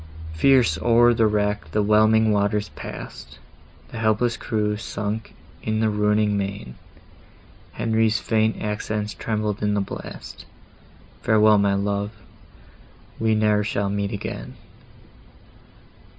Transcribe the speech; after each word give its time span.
Fierce 0.33 0.79
o'er 0.81 1.13
the 1.13 1.27
wreck 1.27 1.69
the 1.73 1.83
whelming 1.83 2.31
waters 2.31 2.69
pass'd, 2.69 3.37
The 3.89 3.99
helpless 3.99 4.35
crew 4.35 4.75
sunk 4.75 5.35
in 5.61 5.79
the 5.79 5.91
roaring 5.91 6.35
main! 6.35 6.73
Henry's 7.73 8.17
faint 8.19 8.59
accents 8.59 9.13
trembled 9.13 9.61
in 9.61 9.75
the 9.75 9.79
blast— 9.79 10.45
"Farewell, 11.21 11.59
my 11.59 11.75
love!—we 11.75 13.35
ne'er 13.35 13.63
shall 13.63 13.91
meet 13.91 14.11
again!" 14.11 14.55